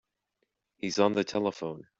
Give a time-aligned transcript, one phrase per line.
[0.77, 1.85] He's on the telephone.